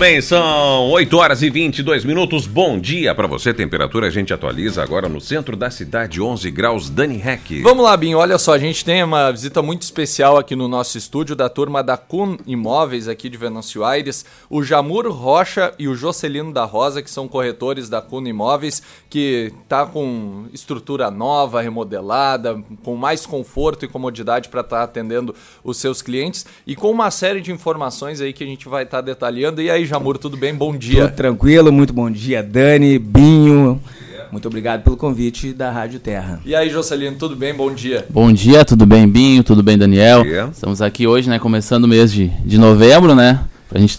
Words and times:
bem, 0.00 0.22
são 0.22 0.88
8 0.92 1.14
horas 1.14 1.42
e 1.42 1.50
22 1.50 2.06
minutos. 2.06 2.46
Bom 2.46 2.78
dia 2.78 3.14
para 3.14 3.26
você. 3.26 3.52
Temperatura 3.52 4.06
a 4.06 4.10
gente 4.10 4.32
atualiza 4.32 4.82
agora 4.82 5.10
no 5.10 5.20
centro 5.20 5.54
da 5.58 5.70
cidade, 5.70 6.22
11 6.22 6.50
graus. 6.50 6.88
Dani 6.88 7.20
Heck. 7.22 7.60
Vamos 7.60 7.84
lá, 7.84 7.94
Binho. 7.98 8.16
Olha 8.16 8.38
só, 8.38 8.54
a 8.54 8.58
gente 8.58 8.82
tem 8.82 9.04
uma 9.04 9.30
visita 9.30 9.60
muito 9.60 9.82
especial 9.82 10.38
aqui 10.38 10.56
no 10.56 10.68
nosso 10.68 10.96
estúdio 10.96 11.36
da 11.36 11.50
turma 11.50 11.82
da 11.82 11.98
Kun 11.98 12.38
Imóveis 12.46 13.08
aqui 13.08 13.28
de 13.28 13.36
Venâncio 13.36 13.84
Aires. 13.84 14.24
O 14.48 14.62
Jamur 14.62 15.06
Rocha 15.12 15.74
e 15.78 15.86
o 15.86 15.94
Jocelino 15.94 16.50
da 16.50 16.64
Rosa, 16.64 17.02
que 17.02 17.10
são 17.10 17.28
corretores 17.28 17.90
da 17.90 18.00
Kun 18.00 18.26
Imóveis, 18.26 18.82
que 19.10 19.52
tá 19.68 19.84
com 19.84 20.46
estrutura 20.50 21.10
nova, 21.10 21.60
remodelada, 21.60 22.58
com 22.82 22.96
mais 22.96 23.26
conforto 23.26 23.84
e 23.84 23.88
comodidade 23.88 24.48
para 24.48 24.62
estar 24.62 24.78
tá 24.78 24.82
atendendo 24.82 25.34
os 25.62 25.76
seus 25.76 26.00
clientes 26.00 26.46
e 26.66 26.74
com 26.74 26.90
uma 26.90 27.10
série 27.10 27.42
de 27.42 27.52
informações 27.52 28.22
aí 28.22 28.32
que 28.32 28.42
a 28.42 28.46
gente 28.46 28.66
vai 28.66 28.84
estar 28.84 28.98
tá 28.98 29.02
detalhando. 29.02 29.60
E 29.60 29.70
aí, 29.70 29.89
Jamur, 29.90 30.16
tudo 30.18 30.36
bem? 30.36 30.54
Bom 30.54 30.76
dia. 30.76 31.08
Tudo 31.08 31.16
tranquilo, 31.16 31.72
muito 31.72 31.92
bom 31.92 32.08
dia, 32.08 32.44
Dani, 32.44 32.96
Binho. 32.96 33.82
Muito 34.30 34.46
obrigado 34.46 34.84
pelo 34.84 34.96
convite 34.96 35.52
da 35.52 35.72
Rádio 35.72 35.98
Terra. 35.98 36.40
E 36.46 36.54
aí, 36.54 36.70
Jocelino, 36.70 37.16
tudo 37.16 37.34
bem? 37.34 37.52
Bom 37.52 37.74
dia. 37.74 38.06
Bom 38.08 38.32
dia, 38.32 38.64
tudo 38.64 38.86
bem, 38.86 39.08
Binho? 39.08 39.42
Tudo 39.42 39.64
bem, 39.64 39.76
Daniel? 39.76 40.22
Estamos 40.52 40.80
aqui 40.80 41.08
hoje, 41.08 41.28
né, 41.28 41.40
começando 41.40 41.82
o 41.82 41.88
mês 41.88 42.12
de, 42.12 42.28
de 42.28 42.56
novembro, 42.56 43.16
né? 43.16 43.40
Pra 43.68 43.80
gente 43.80 43.98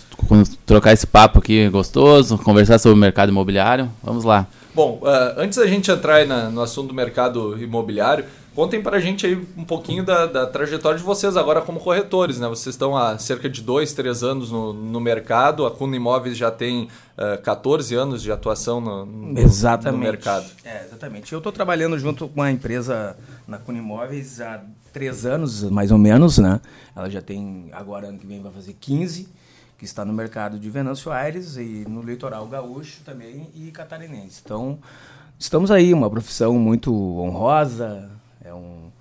trocar 0.66 0.94
esse 0.94 1.06
papo 1.06 1.40
aqui 1.40 1.68
gostoso, 1.68 2.38
conversar 2.38 2.80
sobre 2.80 2.98
o 2.98 3.02
mercado 3.02 3.28
imobiliário. 3.28 3.90
Vamos 4.02 4.24
lá. 4.24 4.48
Bom, 4.74 5.00
uh, 5.02 5.38
antes 5.38 5.58
da 5.58 5.68
gente 5.68 5.92
entrar 5.92 6.26
na, 6.26 6.50
no 6.50 6.62
assunto 6.62 6.88
do 6.90 6.94
mercado 6.94 7.62
imobiliário, 7.62 8.26
Contem 8.54 8.82
para 8.84 8.98
a 8.98 9.00
gente 9.00 9.26
aí 9.26 9.36
um 9.56 9.64
pouquinho 9.64 10.04
da, 10.04 10.26
da, 10.26 10.46
trajetória 10.46 10.98
de 10.98 11.04
vocês 11.06 11.38
agora 11.38 11.62
como 11.62 11.80
corretores, 11.80 12.38
né? 12.38 12.50
Vocês 12.50 12.76
estão 12.76 12.98
há 12.98 13.18
cerca 13.18 13.50
de 13.50 13.62
dois, 13.62 13.94
três 13.94 14.24
anos 14.24 14.52
no, 14.52 14.74
no 14.74 15.00
mercado, 15.00 15.66
a 15.66 15.72
Cuna 15.72 15.96
Imóveis 15.96 16.36
já 16.36 16.52
tem 16.52 16.90
uh, 17.18 17.42
14 17.42 17.96
anos 17.96 18.22
de 18.22 18.30
atuação 18.30 18.82
no, 18.82 19.06
no, 19.06 19.40
exatamente. 19.40 19.98
no 19.98 20.04
mercado. 20.04 20.52
É, 20.66 20.84
exatamente. 20.84 21.32
Eu 21.32 21.38
estou 21.38 21.54
trabalhando 21.54 21.98
junto 21.98 22.28
com 22.28 22.42
a 22.42 22.52
empresa 22.52 23.16
na 23.48 23.58
Cuna 23.58 23.78
Imóveis 23.78 24.42
há 24.42 24.62
três 24.92 25.26
anos, 25.26 25.64
mais 25.64 25.90
ou 25.90 25.98
menos, 25.98 26.38
né? 26.38 26.60
Ela 26.94 27.10
já 27.10 27.22
tem, 27.22 27.70
agora 27.72 28.08
ano 28.08 28.20
que 28.20 28.28
vem 28.28 28.42
vai 28.42 28.52
fazer 28.52 28.76
15, 28.82 29.30
que 29.82 29.86
está 29.86 30.06
no 30.06 30.14
mercado 30.14 30.60
de 30.60 30.70
Venâncio 30.70 31.12
Aires 31.12 31.58
e 31.58 31.84
no 31.90 32.04
litoral 32.04 32.46
gaúcho 32.46 33.02
também 33.04 33.50
e 33.56 33.72
catarinense. 33.72 34.40
Então, 34.46 34.78
estamos 35.40 35.72
aí, 35.72 35.92
uma 35.92 36.08
profissão 36.08 36.54
muito 36.54 36.94
honrosa, 37.20 38.08
é, 38.46 38.54
um, 38.54 38.92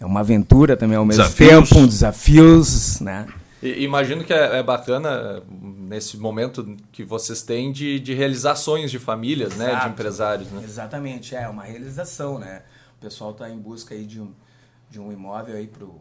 é 0.00 0.04
uma 0.04 0.18
aventura 0.18 0.76
também 0.76 0.98
ao 0.98 1.04
mesmo 1.04 1.22
desafios. 1.22 1.68
tempo, 1.68 1.78
um 1.78 1.86
desafios, 1.86 2.98
né? 2.98 3.28
E, 3.62 3.84
imagino 3.84 4.24
que 4.24 4.32
é, 4.32 4.58
é, 4.58 4.62
bacana 4.64 5.40
nesse 5.48 6.16
momento 6.16 6.76
que 6.90 7.04
vocês 7.04 7.40
têm 7.42 7.70
de, 7.70 8.00
de 8.00 8.12
realizações 8.12 8.90
de 8.90 8.98
famílias, 8.98 9.54
Exato. 9.54 9.72
né, 9.72 9.80
de 9.84 9.88
empresários, 9.88 10.50
né? 10.50 10.62
Exatamente, 10.64 11.36
é 11.36 11.48
uma 11.48 11.62
realização, 11.62 12.40
né? 12.40 12.62
O 12.98 13.00
pessoal 13.00 13.30
está 13.30 13.48
em 13.48 13.56
busca 13.56 13.94
aí 13.94 14.04
de 14.04 14.20
um, 14.20 14.32
de 14.90 14.98
um 14.98 15.12
imóvel 15.12 15.54
aí 15.54 15.68
pro 15.68 15.94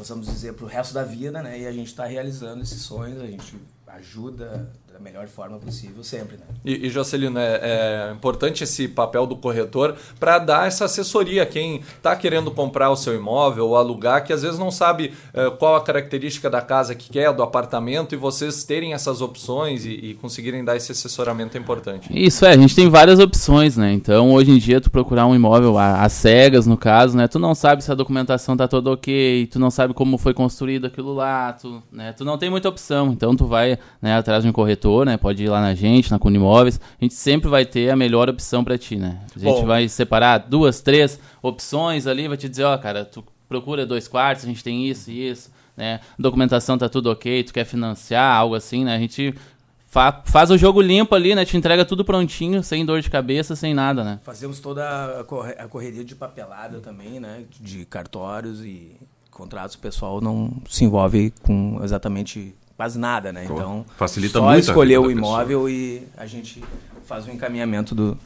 possamos 0.00 0.26
dizer 0.26 0.54
para 0.54 0.64
o 0.64 0.68
resto 0.68 0.94
da 0.94 1.04
vida, 1.04 1.42
né? 1.42 1.60
E 1.60 1.66
a 1.66 1.72
gente 1.72 1.88
está 1.88 2.06
realizando 2.06 2.62
esses 2.62 2.80
sonhos, 2.80 3.20
a 3.20 3.26
gente 3.26 3.54
ajuda 3.86 4.72
da 4.89 4.89
melhor 5.00 5.26
forma 5.28 5.58
possível 5.58 6.02
sempre. 6.04 6.36
Né? 6.36 6.42
E, 6.64 6.86
e 6.86 6.90
Jocelino, 6.90 7.38
é, 7.38 7.60
é 7.62 8.12
importante 8.12 8.64
esse 8.64 8.86
papel 8.88 9.26
do 9.26 9.36
corretor 9.36 9.96
para 10.18 10.38
dar 10.38 10.66
essa 10.66 10.84
assessoria 10.84 11.42
a 11.42 11.46
quem 11.46 11.80
está 11.96 12.14
querendo 12.14 12.50
comprar 12.50 12.90
o 12.90 12.96
seu 12.96 13.14
imóvel 13.14 13.68
ou 13.68 13.76
alugar, 13.76 14.24
que 14.24 14.32
às 14.32 14.42
vezes 14.42 14.58
não 14.58 14.70
sabe 14.70 15.12
é, 15.32 15.50
qual 15.50 15.76
a 15.76 15.80
característica 15.80 16.50
da 16.50 16.60
casa 16.60 16.94
que 16.94 17.10
quer, 17.10 17.32
do 17.32 17.42
apartamento, 17.42 18.14
e 18.14 18.18
vocês 18.18 18.64
terem 18.64 18.92
essas 18.92 19.20
opções 19.20 19.84
e, 19.84 19.90
e, 19.90 20.14
conseguirem 20.14 20.64
dar 20.64 20.76
esse 20.76 20.92
assessoramento 20.92 21.56
é 21.56 21.60
importante. 21.60 22.08
Isso 22.10 22.44
é, 22.44 22.50
a 22.50 22.56
gente 22.56 22.74
tem 22.74 22.88
várias 22.88 23.18
opções, 23.18 23.76
né? 23.76 23.92
Então 23.92 24.32
hoje 24.32 24.50
em 24.50 24.58
dia 24.58 24.80
tu 24.80 24.90
procurar 24.90 25.26
um 25.26 25.34
imóvel 25.34 25.78
às 25.78 26.12
cegas, 26.12 26.66
no 26.66 26.76
caso, 26.76 27.16
né? 27.16 27.26
Tu 27.26 27.38
não 27.38 27.54
sabe 27.54 27.82
se 27.82 27.90
a 27.90 27.94
documentação 27.94 28.56
tá 28.56 28.68
toda 28.68 28.90
ok, 28.90 29.46
tu 29.46 29.58
não 29.58 29.70
sabe 29.70 29.94
como 29.94 30.18
foi 30.18 30.34
construído 30.34 30.86
aquilo 30.86 31.14
lá, 31.14 31.52
tu, 31.52 31.82
né? 31.90 32.12
tu 32.12 32.24
não 32.24 32.36
tem 32.36 32.50
muita 32.50 32.68
opção. 32.68 33.12
Então 33.12 33.34
tu 33.34 33.46
vai 33.46 33.78
né, 34.00 34.14
atrás 34.14 34.42
de 34.42 34.48
um 34.48 34.52
corretor 34.52 34.89
corretor, 34.90 35.06
né? 35.06 35.16
Pode 35.16 35.44
ir 35.44 35.48
lá 35.48 35.60
na 35.60 35.74
gente, 35.74 36.10
na 36.10 36.18
Cunimóveis. 36.18 36.80
A 37.00 37.04
gente 37.04 37.14
sempre 37.14 37.48
vai 37.48 37.64
ter 37.64 37.90
a 37.90 37.96
melhor 37.96 38.28
opção 38.28 38.64
para 38.64 38.76
ti, 38.76 38.96
né? 38.96 39.20
A 39.34 39.38
gente 39.38 39.60
Bom. 39.60 39.66
vai 39.66 39.88
separar 39.88 40.38
duas, 40.38 40.80
três 40.80 41.18
opções 41.40 42.06
ali, 42.06 42.26
vai 42.28 42.36
te 42.36 42.48
dizer, 42.48 42.64
ó, 42.64 42.74
oh, 42.74 42.78
cara, 42.78 43.04
tu 43.04 43.24
procura 43.48 43.86
dois 43.86 44.08
quartos, 44.08 44.44
a 44.44 44.48
gente 44.48 44.62
tem 44.62 44.88
isso 44.88 45.10
e 45.10 45.28
isso, 45.28 45.50
né? 45.76 46.00
Documentação 46.18 46.76
tá 46.76 46.88
tudo 46.88 47.10
ok, 47.10 47.44
tu 47.44 47.52
quer 47.52 47.64
financiar, 47.64 48.36
algo 48.36 48.54
assim, 48.54 48.84
né? 48.84 48.94
A 48.94 48.98
gente 48.98 49.34
fa 49.86 50.22
faz 50.24 50.50
o 50.50 50.58
jogo 50.58 50.80
limpo 50.80 51.14
ali, 51.14 51.34
né? 51.34 51.44
Te 51.44 51.56
entrega 51.56 51.84
tudo 51.84 52.04
prontinho, 52.04 52.62
sem 52.62 52.84
dor 52.84 53.00
de 53.00 53.10
cabeça, 53.10 53.56
sem 53.56 53.74
nada, 53.74 54.04
né? 54.04 54.20
Fazemos 54.22 54.60
toda 54.60 55.20
a 55.58 55.68
correria 55.68 56.04
de 56.04 56.14
papelada 56.14 56.80
também, 56.80 57.20
né? 57.20 57.44
De 57.60 57.84
cartórios 57.84 58.64
e 58.64 58.96
contratos, 59.30 59.74
o 59.74 59.78
pessoal 59.78 60.20
não 60.20 60.52
se 60.68 60.84
envolve 60.84 61.32
com 61.42 61.80
exatamente 61.82 62.54
quase 62.80 62.98
nada, 62.98 63.30
né? 63.30 63.44
Então, 63.44 63.84
facilita 63.94 64.38
só 64.38 64.44
muito 64.46 64.60
escolher 64.64 64.96
o 64.96 65.10
imóvel 65.10 65.68
e 65.68 66.02
a 66.16 66.24
gente 66.24 66.64
faz 67.04 67.26
o 67.26 67.30
encaminhamento 67.30 67.94
do, 67.94 68.16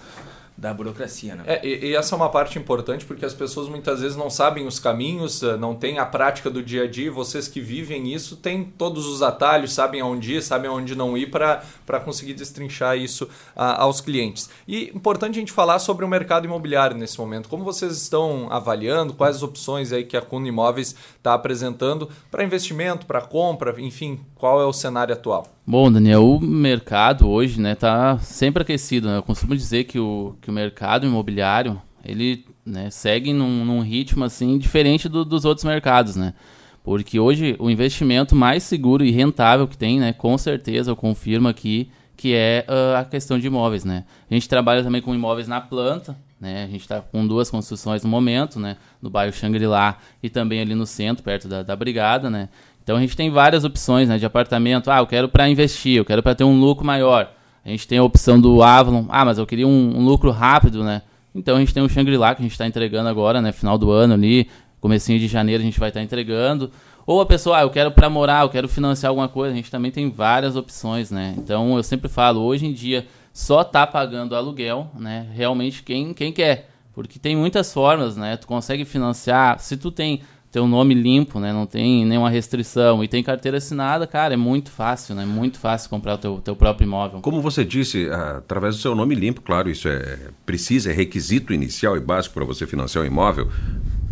da 0.56 0.72
burocracia. 0.72 1.34
Né? 1.34 1.42
É, 1.46 1.66
e, 1.66 1.86
e, 1.86 1.96
essa 1.96 2.14
é 2.14 2.16
uma 2.16 2.28
parte 2.28 2.58
importante 2.58 3.04
porque 3.04 3.24
as 3.24 3.34
pessoas 3.34 3.68
muitas 3.68 4.00
vezes 4.00 4.16
não 4.16 4.30
sabem 4.30 4.66
os 4.66 4.78
caminhos, 4.78 5.42
eh, 5.42 5.56
não 5.56 5.74
têm 5.74 5.98
a 5.98 6.06
prática 6.06 6.48
do 6.48 6.62
dia 6.62 6.84
a 6.84 6.86
dia. 6.86 7.10
Vocês 7.10 7.48
que 7.48 7.60
vivem 7.60 8.14
isso 8.14 8.36
têm 8.36 8.64
todos 8.64 9.06
os 9.06 9.20
atalhos, 9.20 9.72
sabem 9.72 10.00
aonde 10.00 10.34
ir, 10.34 10.42
sabem 10.42 10.70
aonde 10.70 10.94
não 10.94 11.18
ir 11.18 11.28
para 11.30 12.00
conseguir 12.04 12.34
destrinchar 12.34 12.96
isso 12.96 13.28
a, 13.56 13.82
aos 13.82 14.00
clientes. 14.00 14.48
E 14.66 14.90
importante 14.94 15.36
a 15.36 15.40
gente 15.40 15.52
falar 15.52 15.80
sobre 15.80 16.04
o 16.04 16.08
mercado 16.08 16.44
imobiliário 16.44 16.96
nesse 16.96 17.18
momento. 17.18 17.48
Como 17.48 17.64
vocês 17.64 17.92
estão 17.92 18.46
avaliando, 18.50 19.12
quais 19.12 19.36
as 19.36 19.42
opções 19.42 19.92
aí 19.92 20.04
que 20.04 20.16
a 20.16 20.22
Cuna 20.22 20.46
Imóveis 20.46 20.94
está 21.16 21.34
apresentando 21.34 22.08
para 22.30 22.44
investimento, 22.44 23.06
para 23.06 23.20
compra, 23.20 23.74
enfim, 23.80 24.20
qual 24.36 24.60
é 24.60 24.64
o 24.64 24.72
cenário 24.72 25.12
atual? 25.12 25.53
Bom, 25.66 25.90
Daniel, 25.90 26.22
o 26.22 26.40
mercado 26.40 27.26
hoje 27.26 27.58
né, 27.58 27.74
tá 27.74 28.18
sempre 28.18 28.62
aquecido. 28.62 29.08
Né? 29.08 29.16
Eu 29.16 29.22
costumo 29.22 29.56
dizer 29.56 29.84
que 29.84 29.98
o, 29.98 30.36
que 30.42 30.50
o 30.50 30.52
mercado 30.52 31.06
imobiliário 31.06 31.80
ele 32.04 32.44
né, 32.66 32.90
segue 32.90 33.32
num, 33.32 33.64
num, 33.64 33.80
ritmo 33.80 34.24
assim 34.24 34.58
diferente 34.58 35.08
do, 35.08 35.24
dos 35.24 35.46
outros 35.46 35.64
mercados, 35.64 36.16
né? 36.16 36.34
Porque 36.82 37.18
hoje 37.18 37.56
o 37.58 37.70
investimento 37.70 38.36
mais 38.36 38.62
seguro 38.62 39.02
e 39.02 39.10
rentável 39.10 39.66
que 39.66 39.76
tem, 39.76 39.98
né, 39.98 40.12
com 40.12 40.36
certeza 40.36 40.90
eu 40.90 40.96
confirmo 40.96 41.48
aqui, 41.48 41.90
que 42.14 42.34
é 42.34 42.66
uh, 42.68 42.98
a 42.98 43.04
questão 43.06 43.38
de 43.38 43.46
imóveis, 43.46 43.86
né? 43.86 44.04
A 44.30 44.34
gente 44.34 44.46
trabalha 44.46 44.82
também 44.82 45.00
com 45.00 45.14
imóveis 45.14 45.48
na 45.48 45.62
planta, 45.62 46.14
né? 46.38 46.64
A 46.64 46.66
gente 46.66 46.82
está 46.82 47.00
com 47.00 47.26
duas 47.26 47.50
construções 47.50 48.02
no 48.02 48.08
momento, 48.10 48.60
né? 48.60 48.76
No 49.00 49.08
bairro 49.08 49.32
Xangri-Lá 49.32 49.98
e 50.22 50.28
também 50.28 50.60
ali 50.60 50.74
no 50.74 50.84
centro, 50.84 51.24
perto 51.24 51.48
da, 51.48 51.62
da 51.62 51.74
Brigada, 51.74 52.28
né? 52.28 52.50
Então 52.84 52.96
a 52.96 53.00
gente 53.00 53.16
tem 53.16 53.30
várias 53.30 53.64
opções 53.64 54.08
né, 54.08 54.18
de 54.18 54.26
apartamento. 54.26 54.90
Ah, 54.90 54.98
eu 54.98 55.06
quero 55.06 55.28
para 55.28 55.48
investir, 55.48 55.96
eu 55.96 56.04
quero 56.04 56.22
para 56.22 56.34
ter 56.34 56.44
um 56.44 56.60
lucro 56.60 56.86
maior. 56.86 57.32
A 57.64 57.70
gente 57.70 57.88
tem 57.88 57.98
a 57.98 58.04
opção 58.04 58.38
do 58.38 58.62
Avalon. 58.62 59.06
Ah, 59.08 59.24
mas 59.24 59.38
eu 59.38 59.46
queria 59.46 59.66
um, 59.66 59.98
um 59.98 60.04
lucro 60.04 60.30
rápido, 60.30 60.84
né? 60.84 61.00
Então 61.34 61.56
a 61.56 61.58
gente 61.60 61.72
tem 61.72 61.82
o 61.82 61.88
Shangri-La 61.88 62.34
que 62.34 62.42
a 62.42 62.44
gente 62.44 62.52
está 62.52 62.66
entregando 62.66 63.08
agora, 63.08 63.40
né? 63.40 63.52
Final 63.52 63.78
do 63.78 63.90
ano 63.90 64.12
ali, 64.12 64.48
comecinho 64.80 65.18
de 65.18 65.26
janeiro 65.26 65.62
a 65.62 65.64
gente 65.64 65.80
vai 65.80 65.88
estar 65.88 66.00
tá 66.00 66.04
entregando. 66.04 66.70
Ou 67.06 67.22
a 67.22 67.26
pessoa, 67.26 67.58
ah, 67.58 67.62
eu 67.62 67.70
quero 67.70 67.90
para 67.90 68.08
morar, 68.10 68.44
eu 68.44 68.50
quero 68.50 68.68
financiar 68.68 69.08
alguma 69.08 69.28
coisa. 69.28 69.54
A 69.54 69.56
gente 69.56 69.70
também 69.70 69.90
tem 69.90 70.10
várias 70.10 70.54
opções, 70.54 71.10
né? 71.10 71.34
Então 71.38 71.76
eu 71.76 71.82
sempre 71.82 72.08
falo, 72.08 72.42
hoje 72.42 72.66
em 72.66 72.72
dia 72.72 73.06
só 73.32 73.64
tá 73.64 73.86
pagando 73.86 74.36
aluguel, 74.36 74.90
né? 74.94 75.26
Realmente 75.32 75.82
quem, 75.82 76.12
quem 76.12 76.32
quer. 76.32 76.70
Porque 76.92 77.18
tem 77.18 77.34
muitas 77.34 77.72
formas, 77.72 78.16
né? 78.16 78.36
Tu 78.36 78.46
consegue 78.46 78.84
financiar. 78.84 79.58
Se 79.58 79.76
tu 79.76 79.90
tem 79.90 80.20
teu 80.54 80.68
nome 80.68 80.94
limpo, 80.94 81.40
né? 81.40 81.52
Não 81.52 81.66
tem 81.66 82.06
nenhuma 82.06 82.30
restrição 82.30 83.02
e 83.02 83.08
tem 83.08 83.24
carteira 83.24 83.58
assinada, 83.58 84.06
cara, 84.06 84.34
é 84.34 84.36
muito 84.36 84.70
fácil, 84.70 85.16
né? 85.16 85.26
Muito 85.26 85.58
fácil 85.58 85.90
comprar 85.90 86.14
o 86.14 86.18
teu, 86.18 86.40
teu 86.40 86.54
próprio 86.54 86.86
imóvel. 86.86 87.20
Como 87.22 87.40
você 87.40 87.64
disse, 87.64 88.08
através 88.08 88.76
do 88.76 88.80
seu 88.80 88.94
nome 88.94 89.16
limpo, 89.16 89.42
claro, 89.42 89.68
isso 89.68 89.88
é 89.88 90.16
precisa, 90.46 90.92
é 90.92 90.94
requisito 90.94 91.52
inicial 91.52 91.96
e 91.96 92.00
básico 92.00 92.34
para 92.34 92.44
você 92.44 92.68
financiar 92.68 93.02
o 93.02 93.06
imóvel. 93.06 93.48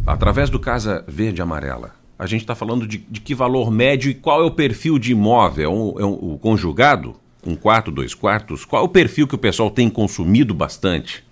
Através 0.04 0.50
do 0.50 0.58
Casa 0.58 1.04
Verde 1.06 1.40
Amarela, 1.40 1.92
a 2.18 2.26
gente 2.26 2.40
está 2.40 2.56
falando 2.56 2.88
de, 2.88 2.98
de, 2.98 3.20
que 3.20 3.36
valor 3.36 3.70
médio 3.70 4.10
e 4.10 4.14
qual 4.14 4.42
é 4.42 4.44
o 4.44 4.50
perfil 4.50 4.98
de 4.98 5.12
imóvel? 5.12 5.64
É 5.64 5.72
um, 5.72 6.00
é 6.00 6.04
um, 6.04 6.32
o 6.32 6.38
conjugado? 6.38 7.14
Um 7.46 7.54
quarto, 7.54 7.92
dois 7.92 8.16
quartos? 8.16 8.64
Qual 8.64 8.82
é 8.82 8.84
o 8.84 8.88
perfil 8.88 9.28
que 9.28 9.36
o 9.36 9.38
pessoal 9.38 9.70
tem 9.70 9.88
consumido 9.88 10.52
bastante? 10.52 11.24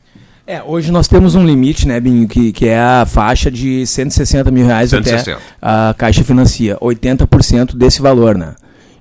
É, 0.50 0.60
hoje 0.64 0.90
nós 0.90 1.06
temos 1.06 1.36
um 1.36 1.46
limite, 1.46 1.86
né, 1.86 2.00
Binho, 2.00 2.26
que, 2.26 2.50
que 2.50 2.66
é 2.66 2.76
a 2.76 3.06
faixa 3.06 3.48
de 3.48 3.86
160 3.86 4.50
mil 4.50 4.66
reais 4.66 4.90
160. 4.90 5.30
até 5.30 5.42
a 5.62 5.94
Caixa 5.96 6.24
financia 6.24 6.76
80% 6.80 7.76
desse 7.76 8.02
valor, 8.02 8.36
né? 8.36 8.56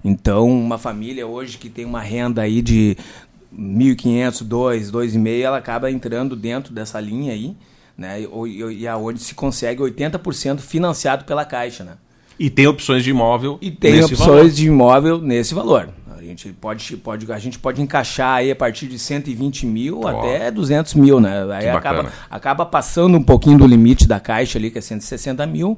Então, 0.06 0.48
uma 0.48 0.78
família 0.78 1.26
hoje 1.26 1.58
que 1.58 1.68
tem 1.68 1.86
uma 1.86 2.02
renda 2.02 2.44
aí 2.44 2.62
de 2.62 2.96
1.500, 3.52 4.44
2, 4.44 4.92
2,5, 4.92 5.42
ela 5.42 5.58
acaba 5.58 5.90
entrando 5.90 6.36
dentro 6.36 6.72
dessa 6.72 7.00
linha 7.00 7.34
aí, 7.34 7.58
né? 7.98 8.22
E, 8.22 8.82
e 8.82 8.88
aonde 8.88 9.20
se 9.20 9.34
consegue 9.34 9.82
80% 9.82 10.60
financiado 10.60 11.26
pela 11.26 11.44
Caixa, 11.44 11.84
né? 11.84 11.94
E 12.40 12.48
tem 12.52 12.68
opções 12.68 13.04
de 13.04 13.10
imóvel 13.10 13.58
E 13.60 13.72
tem 13.72 14.04
opções 14.04 14.20
valor. 14.20 14.50
de 14.50 14.68
imóvel 14.68 15.20
nesse 15.20 15.56
valor. 15.56 15.90
Gente 16.22 16.52
pode, 16.54 16.98
pode, 16.98 17.32
a 17.32 17.40
gente 17.40 17.60
pode 17.60 17.82
encaixar 17.82 18.38
aí 18.38 18.52
a 18.52 18.56
partir 18.56 18.88
de 18.88 18.98
120 18.98 19.66
mil 19.66 20.02
oh. 20.04 20.08
até 20.08 20.52
200 20.52 20.94
mil, 20.96 21.20
né? 21.20 21.46
Aí 21.54 21.70
acaba, 21.70 22.12
acaba 22.30 22.66
passando 22.66 23.18
um 23.18 23.24
pouquinho 23.24 23.58
do 23.58 23.68
limite 23.68 24.08
da 24.08 24.20
caixa 24.20 24.58
ali, 24.58 24.72
que 24.72 24.78
é 24.78 24.82
160 24.82 25.46
mil, 25.46 25.78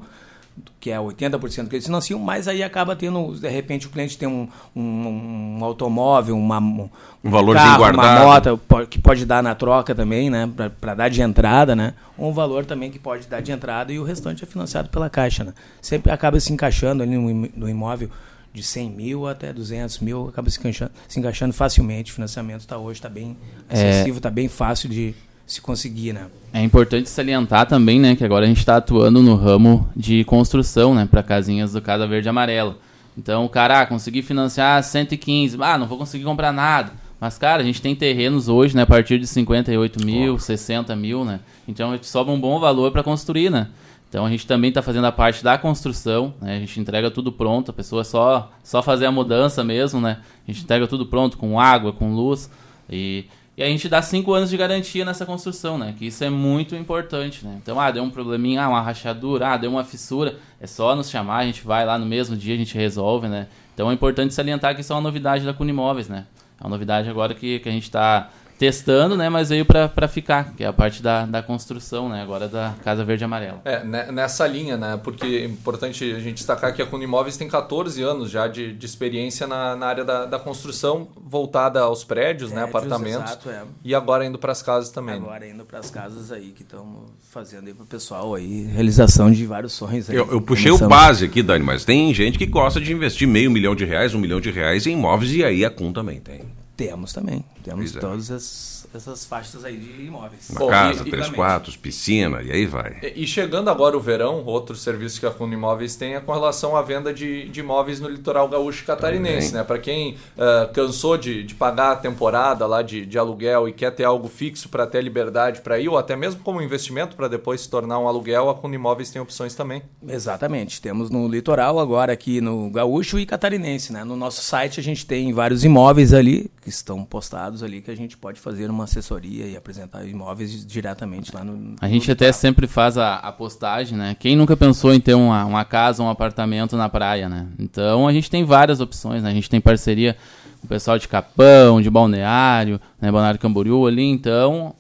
que 0.80 0.90
é 0.90 0.98
80% 0.98 1.68
que 1.68 1.76
eles 1.76 1.86
financiam, 1.86 2.20
mas 2.20 2.48
aí 2.48 2.64
acaba 2.64 2.96
tendo, 2.96 3.36
de 3.40 3.48
repente, 3.48 3.86
o 3.86 3.90
cliente 3.90 4.18
tem 4.18 4.28
um, 4.28 4.48
um, 4.76 5.58
um 5.60 5.64
automóvel, 5.64 6.36
uma, 6.36 6.60
um, 6.60 6.90
um 7.24 7.30
valorzinho 7.30 7.68
carro, 7.68 7.78
guardado. 7.78 8.24
uma 8.24 8.26
moto 8.26 8.88
que 8.90 8.98
pode 8.98 9.26
dar 9.26 9.44
na 9.44 9.54
troca 9.54 9.94
também, 9.94 10.30
né? 10.30 10.50
Para 10.80 10.96
dar 10.96 11.10
de 11.10 11.22
entrada, 11.22 11.76
né? 11.76 11.94
Um 12.18 12.32
valor 12.32 12.66
também 12.66 12.90
que 12.90 12.98
pode 12.98 13.28
dar 13.28 13.42
de 13.42 13.52
entrada 13.52 13.94
e 13.94 14.00
o 14.00 14.04
restante 14.04 14.44
é 14.44 14.48
financiado 14.48 14.90
pela 14.90 15.10
Caixa, 15.10 15.44
né? 15.44 15.54
Sempre 15.82 16.12
acaba 16.12 16.40
se 16.40 16.52
encaixando 16.52 17.04
ali 17.04 17.16
no 17.56 17.70
imóvel 17.70 18.10
de 18.54 18.62
100 18.62 18.90
mil 18.90 19.28
até 19.28 19.54
200 19.54 20.00
mil, 20.00 20.28
acaba 20.28 20.50
se 20.50 20.60
encaixando, 20.60 20.92
se 21.08 21.20
encaixando 21.20 21.54
facilmente. 21.54 22.12
O 22.12 22.16
financiamento 22.16 22.62
está 22.62 22.78
hoje, 22.78 23.00
está 23.00 23.10
bem 23.10 23.38
é. 23.70 23.74
acessível, 23.74 24.18
está 24.18 24.30
é... 24.30 24.32
bem 24.32 24.48
fácil 24.48 24.90
de 24.90 25.16
se 25.46 25.62
conseguir, 25.62 26.14
né? 26.14 26.28
É 26.54 26.62
importante 26.62 27.10
salientar 27.10 27.66
também, 27.66 28.00
né, 28.00 28.16
que 28.16 28.24
agora 28.24 28.46
a 28.46 28.48
gente 28.48 28.60
está 28.60 28.78
atuando 28.78 29.22
no 29.22 29.36
ramo 29.36 29.90
de 29.96 30.24
construção, 30.24 30.96
né, 30.96 31.08
para 31.10 31.22
casinhas 31.22 31.74
do 31.74 31.82
Casa 31.82 32.08
Verde 32.08 32.28
e 32.28 32.30
Amarelo. 32.30 32.78
Então, 33.18 33.48
cara, 33.48 33.82
ah, 33.82 33.86
consegui 33.86 34.22
financiar 34.22 34.82
115, 34.82 35.58
ah, 35.62 35.78
não 35.78 35.88
vou 35.88 35.98
conseguir 35.98 36.24
comprar 36.24 36.54
nada. 36.54 36.94
Mas, 37.20 37.38
cara, 37.38 37.62
a 37.62 37.66
gente 37.66 37.82
tem 37.82 37.96
terrenos 37.96 38.48
hoje, 38.48 38.76
né, 38.76 38.84
a 38.84 38.86
partir 38.86 39.20
de 39.20 39.28
58 39.28 40.06
mil, 40.06 40.36
oh. 40.36 40.40
60 40.40 40.96
mil, 40.96 41.24
né? 41.26 41.40
Então, 41.68 41.92
a 41.92 41.96
gente 41.96 42.08
sobra 42.08 42.34
um 42.34 42.40
bom 42.40 42.60
valor 42.60 42.92
para 42.92 43.04
construir, 43.04 43.50
né? 43.50 43.68
Então 44.12 44.26
a 44.26 44.30
gente 44.30 44.46
também 44.46 44.68
está 44.68 44.82
fazendo 44.82 45.06
a 45.06 45.12
parte 45.12 45.42
da 45.42 45.58
construção, 45.58 46.34
né? 46.42 46.58
a 46.58 46.60
gente 46.60 46.78
entrega 46.82 47.10
tudo 47.10 47.32
pronto, 47.32 47.72
a 47.72 47.74
pessoa 47.74 48.04
só 48.04 48.52
só 48.62 48.84
fazer 48.84 49.06
a 49.06 49.12
mudança 49.12 49.64
mesmo, 49.64 50.02
né? 50.02 50.18
A 50.46 50.52
gente 50.52 50.66
entrega 50.66 50.86
tudo 50.86 51.06
pronto 51.06 51.38
com 51.38 51.58
água, 51.58 51.94
com 51.94 52.14
luz 52.14 52.52
e, 52.90 53.24
e 53.56 53.64
a 53.64 53.68
gente 53.68 53.88
dá 53.88 54.02
cinco 54.02 54.34
anos 54.34 54.50
de 54.50 54.58
garantia 54.58 55.06
nessa 55.06 55.26
construção, 55.26 55.78
né? 55.78 55.96
Que 55.98 56.08
isso 56.08 56.22
é 56.26 56.30
muito 56.30 56.76
importante, 56.76 57.46
né? 57.46 57.58
Então, 57.64 57.80
ah, 57.80 57.90
deu 57.90 58.04
um 58.04 58.10
probleminha, 58.10 58.66
ah, 58.66 58.68
uma 58.68 58.82
rachadura, 58.82 59.48
ah, 59.48 59.56
deu 59.56 59.72
uma 59.72 59.86
fissura, 59.86 60.36
é 60.60 60.68
só 60.68 60.94
nos 60.94 61.10
chamar, 61.10 61.38
a 61.38 61.46
gente 61.46 61.66
vai 61.66 61.86
lá 61.86 61.98
no 61.98 62.06
mesmo 62.06 62.36
dia, 62.36 62.56
a 62.56 62.58
gente 62.58 62.76
resolve, 62.76 63.30
né? 63.30 63.48
Então 63.74 63.90
é 63.90 63.94
importante 63.94 64.34
salientar 64.34 64.76
que 64.76 64.82
isso 64.82 64.92
é 64.92 64.96
uma 64.98 65.02
novidade 65.02 65.46
da 65.46 65.54
Cunimóveis, 65.54 66.10
né? 66.10 66.26
É 66.60 66.64
uma 66.66 66.72
novidade 66.72 67.10
agora 67.10 67.34
que, 67.34 67.60
que 67.60 67.70
a 67.70 67.72
gente 67.72 67.84
está 67.84 68.30
testando, 68.62 69.18
né? 69.18 69.28
Mas 69.28 69.50
veio 69.50 69.66
para 69.66 70.08
ficar, 70.08 70.54
que 70.54 70.64
é 70.64 70.68
a 70.68 70.74
parte 70.74 71.02
da, 71.02 71.26
da 71.26 71.42
construção, 71.42 72.08
né? 72.08 72.22
Agora 72.22 72.48
da 72.48 72.76
Casa 72.84 73.04
Verde 73.04 73.24
e 73.24 73.26
Amarela. 73.26 73.60
É, 73.66 73.84
né, 73.84 74.12
nessa 74.12 74.46
linha, 74.46 74.78
né? 74.78 75.00
Porque 75.04 75.26
é 75.26 75.46
importante 75.46 76.04
a 76.14 76.20
gente 76.20 76.36
destacar 76.36 76.72
que 76.72 76.80
a 76.80 76.86
Cunimóveis 76.86 77.36
tem 77.36 77.48
14 77.48 78.04
anos 78.04 78.30
já 78.30 78.48
de, 78.48 78.72
de 78.72 78.86
experiência 78.86 79.48
na, 79.48 79.76
na 79.76 79.88
área 79.88 80.06
da, 80.06 80.26
da 80.28 80.38
construção 80.38 81.08
voltada 81.20 81.80
aos 81.80 82.04
prédios, 82.04 82.52
né? 82.52 82.68
prédios 82.68 82.84
né? 82.92 82.98
Apartamentos. 82.98 83.32
Exato, 83.32 83.50
é. 83.50 83.64
E 83.84 83.96
agora 83.96 84.24
indo 84.28 84.38
para 84.38 84.52
as 84.52 84.62
casas 84.62 84.92
também. 84.92 85.16
Agora 85.16 85.48
indo 85.48 85.66
para 85.66 85.80
as 85.80 85.90
casas 85.90 86.32
aí 86.32 86.52
que 86.56 86.62
estamos 86.62 87.10
fazendo 87.32 87.66
aí 87.66 87.74
para 87.74 87.84
o 87.84 87.88
pessoal 87.88 88.36
aí, 88.36 88.66
realização 88.66 89.32
de 89.32 89.44
vários 89.44 89.74
sonhos 89.74 90.08
aí. 90.08 90.16
Eu, 90.16 90.32
eu 90.34 90.40
puxei 90.40 90.70
o 90.70 90.78
base 90.88 91.26
aqui, 91.26 91.42
Dani, 91.42 91.66
mas 91.66 91.84
tem 91.84 92.14
gente 92.14 92.38
que 92.38 92.46
gosta 92.46 92.80
de 92.80 92.94
investir 92.94 93.28
meio 93.28 93.50
milhão 93.50 93.74
de 93.74 93.86
reais, 93.86 94.14
um 94.14 94.20
milhão 94.20 94.40
de 94.40 94.52
reais 94.52 94.86
em 94.86 94.92
imóveis 94.92 95.34
e 95.34 95.44
aí 95.44 95.66
a 95.66 95.72
Kun 95.72 95.92
também 95.92 96.20
tem. 96.20 96.61
Temos 96.86 97.14
também. 97.14 97.46
Temos 97.64 97.92
pois 97.92 97.96
é. 97.96 98.00
todas 98.00 98.32
as, 98.32 98.81
essas 98.94 99.26
faixas 99.26 99.64
aí 99.64 99.78
de 99.78 100.04
imóveis. 100.04 100.50
Uma 100.50 100.60
Bom, 100.60 100.68
casa, 100.68 101.08
e, 101.08 101.10
três 101.10 101.28
e, 101.28 101.32
quartos, 101.32 101.76
piscina, 101.76 102.42
e 102.42 102.52
aí 102.52 102.66
vai. 102.66 102.98
E, 103.02 103.24
e, 103.24 103.28
chegando 103.28 103.70
agora 103.70 103.96
o 103.96 104.00
verão, 104.00 104.44
outro 104.46 104.76
serviço 104.76 105.20
que 105.20 105.26
a 105.26 105.32
Fundo 105.32 105.54
Imóveis 105.54 105.96
tem 105.96 106.16
é 106.16 106.20
com 106.20 106.32
relação 106.32 106.76
à 106.76 106.82
venda 106.82 107.14
de, 107.14 107.48
de 107.50 107.60
imóveis 107.60 108.00
no 108.00 108.10
litoral 108.10 108.48
gaúcho 108.50 108.86
catarinense. 108.86 109.54
Né? 109.54 109.64
Para 109.64 109.80
quem 109.80 110.14
uh, 110.14 110.72
cansou 110.74 111.18
de, 111.18 111.44
de 111.44 111.56
pagar 111.56 111.92
a 111.92 111.96
temporada 111.96 112.66
lá 112.66 112.82
de, 112.82 113.06
de 113.06 113.18
aluguel 113.18 113.68
e 113.68 113.74
quer 113.74 113.92
ter 113.92 114.04
algo 114.04 114.28
fixo 114.28 114.70
para 114.70 114.86
ter 114.86 115.02
liberdade 115.02 115.62
para 115.62 115.80
ir, 115.80 115.90
ou 115.90 115.98
até 115.98 116.16
mesmo 116.16 116.42
como 116.42 116.62
investimento 116.62 117.16
para 117.16 117.28
depois 117.28 117.62
se 117.62 117.70
tornar 117.70 118.00
um 118.00 118.08
aluguel, 118.08 118.50
a 118.50 118.56
Fundo 118.56 118.76
Imóveis 118.76 119.10
tem 119.10 119.22
opções 119.22 119.56
também. 119.56 119.82
Exatamente. 120.08 120.82
Temos 120.82 121.10
no 121.10 121.28
litoral 121.28 121.80
agora 121.80 122.14
aqui 122.14 122.42
no 122.42 122.70
gaúcho 122.70 123.20
e 123.20 123.26
catarinense. 123.26 123.94
Né? 123.94 124.04
No 124.04 124.16
nosso 124.16 124.42
site 124.42 124.80
a 124.80 124.84
gente 124.84 125.06
tem 125.06 125.32
vários 125.34 125.64
imóveis 125.64 126.14
ali 126.14 126.52
que 126.62 126.70
estão 126.70 127.04
postados 127.04 127.64
ali 127.64 127.82
que 127.82 127.92
a 127.92 127.96
gente 127.96 128.18
pode 128.18 128.40
fazer 128.40 128.70
uma 128.70 128.81
assessoria 128.82 129.46
e 129.46 129.56
apresentar 129.56 130.06
imóveis 130.06 130.66
diretamente 130.66 131.34
lá 131.34 131.44
no. 131.44 131.76
A 131.80 131.88
gente 131.88 132.12
até 132.12 132.32
sempre 132.32 132.68
faz 132.68 132.98
a, 132.98 133.16
a, 133.16 133.32
postagem, 133.32 133.98
né? 133.98 134.16
Quem 134.20 134.36
nunca 134.36 134.56
pensou 134.58 134.94
em 134.94 135.00
ter 135.00 135.14
uma, 135.14 135.46
uma 135.46 135.66
casa, 135.66 136.04
um 136.04 136.10
apartamento 136.10 136.76
na 136.78 136.90
praia, 136.90 137.28
né? 137.30 137.48
Então 137.60 138.08
a 138.08 138.14
gente 138.14 138.30
tem 138.30 138.44
várias 138.44 138.80
opções, 138.80 139.24
né? 139.24 139.30
A 139.30 139.34
gente 139.34 139.50
tem 139.50 139.62
parceria 139.62 140.16
com 140.60 140.66
o 140.66 140.70
pessoal 140.70 141.00
de 141.00 141.08
Capão, 141.08 141.82
de 141.82 141.90
Balneário, 141.90 142.80
né? 143.00 143.12
Balneário 143.12 143.40
Camboriú 143.40 143.88
ali, 143.88 144.04
então. 144.04 144.76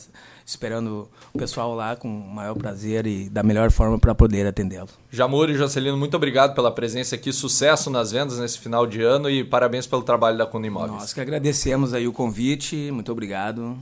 esperando 0.45 1.09
o 1.33 1.39
pessoal 1.39 1.73
lá 1.75 1.95
com 1.95 2.09
o 2.09 2.35
maior 2.35 2.55
prazer 2.55 3.07
e 3.07 3.29
da 3.29 3.43
melhor 3.43 3.71
forma 3.71 3.99
para 3.99 4.15
poder 4.15 4.47
atendê-lo. 4.47 4.89
Jamur 5.11 5.51
e 5.51 5.55
Jocelino, 5.55 5.97
muito 5.97 6.17
obrigado 6.17 6.55
pela 6.55 6.71
presença 6.71 7.15
aqui, 7.15 7.33
sucesso 7.33 7.91
nas 7.91 8.13
vendas 8.13 8.39
nesse 8.39 8.59
final 8.59 8.87
de 8.87 9.03
ano 9.03 9.31
e 9.31 9.45
parabéns 9.45 9.87
pelo 9.87 10.03
trabalho 10.03 10.39
da 10.39 10.47
Cunimóveis. 10.47 10.93
Nós 10.93 11.13
que 11.13 11.21
agradecemos 11.21 11.93
aí 11.95 12.09
o 12.09 12.13
convite, 12.13 12.91
muito 12.91 13.13
obrigado. 13.13 13.77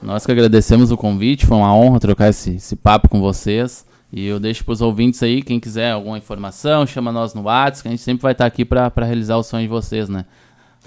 Nós 0.00 0.26
que 0.26 0.32
agradecemos 0.32 0.90
o 0.90 0.96
convite, 0.96 1.46
foi 1.46 1.56
uma 1.56 1.74
honra 1.74 1.98
trocar 1.98 2.28
esse, 2.28 2.56
esse 2.56 2.76
papo 2.76 3.08
com 3.08 3.20
vocês. 3.20 3.84
E 4.16 4.26
eu 4.26 4.40
deixo 4.40 4.64
para 4.64 4.72
os 4.72 4.80
ouvintes 4.80 5.22
aí, 5.22 5.42
quem 5.42 5.60
quiser 5.60 5.90
alguma 5.90 6.16
informação, 6.16 6.86
chama 6.86 7.12
nós 7.12 7.34
no 7.34 7.42
WhatsApp, 7.42 7.82
que 7.82 7.88
a 7.88 7.90
gente 7.90 8.02
sempre 8.02 8.22
vai 8.22 8.32
estar 8.32 8.44
tá 8.44 8.48
aqui 8.48 8.64
para 8.64 8.90
realizar 9.04 9.36
o 9.36 9.42
sonho 9.42 9.64
de 9.64 9.68
vocês, 9.68 10.08
né? 10.08 10.24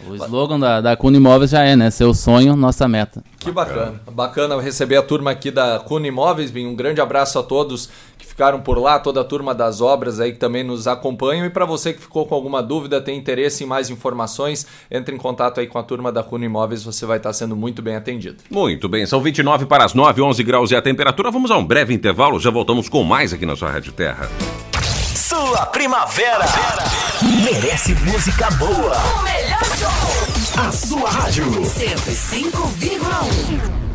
O 0.08 0.16
slogan 0.16 0.60
da, 0.60 0.82
da 0.82 0.98
Imóveis 1.02 1.52
já 1.52 1.64
é, 1.64 1.76
né? 1.76 1.90
Seu 1.92 2.14
sonho, 2.14 2.56
nossa 2.56 2.88
meta. 2.88 3.24
Que 3.40 3.52
bacana. 3.52 4.02
Bacana 4.12 4.62
receber 4.62 4.98
a 4.98 5.02
turma 5.02 5.32
aqui 5.32 5.52
da 5.52 5.80
Cuna 5.80 6.08
Imóveis. 6.08 6.54
Um 6.56 6.76
grande 6.76 7.02
abraço 7.02 7.40
a 7.40 7.44
todos 7.44 7.90
que 8.18 8.26
ficaram 8.26 8.60
por 8.62 8.78
lá, 8.78 9.00
toda 9.00 9.22
a 9.22 9.24
turma 9.24 9.54
das 9.54 9.82
obras 9.82 10.20
aí 10.20 10.32
que 10.32 10.40
também 10.40 10.64
nos 10.64 10.88
acompanham. 10.88 11.46
E 11.46 11.50
para 11.50 11.66
você 11.66 11.94
que 11.94 12.02
ficou 12.02 12.26
com 12.26 12.36
alguma 12.36 12.62
dúvida, 12.62 13.02
tem 13.02 13.18
interesse 13.18 13.64
em 13.64 13.68
mais 13.68 13.90
informações, 13.90 14.66
entre 14.90 15.16
em 15.16 15.18
contato 15.18 15.60
aí 15.60 15.68
com 15.68 15.78
a 15.78 15.84
turma 15.84 16.12
da 16.12 16.24
Cuna 16.24 16.46
Imóveis, 16.46 16.84
você 16.84 17.06
vai 17.06 17.18
estar 17.18 17.34
sendo 17.34 17.56
muito 17.56 17.82
bem 17.82 17.96
atendido. 17.96 18.38
Muito 18.50 18.88
bem, 18.90 19.06
são 19.06 19.22
29 19.22 19.66
para 19.66 19.86
as 19.86 19.94
9, 19.94 20.22
11 20.22 20.44
graus 20.44 20.72
e 20.72 20.76
a 20.76 20.82
temperatura. 20.82 21.32
Vamos 21.32 21.52
a 21.52 21.58
um 21.58 21.66
breve 21.66 21.94
intervalo, 21.94 22.40
já 22.40 22.50
voltamos 22.50 22.90
com 22.90 23.04
mais 23.04 23.34
aqui 23.34 23.46
na 23.46 23.56
sua 23.56 23.70
Rádio 23.70 23.94
Terra. 23.94 24.30
Sua 25.16 25.66
primavera 25.68 26.46
merece 27.44 27.94
música 27.96 28.50
boa. 28.52 28.98
O 28.98 29.24
melhor. 29.24 29.79
A 30.60 30.72
sua 30.74 31.10
rádio 31.10 31.46
105,1. 31.46 33.89